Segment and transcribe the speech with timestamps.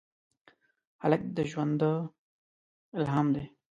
[1.03, 1.91] هلک د ژونده
[2.99, 3.45] الهام دی.